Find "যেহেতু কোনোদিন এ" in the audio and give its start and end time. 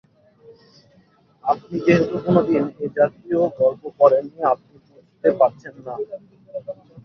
1.85-2.87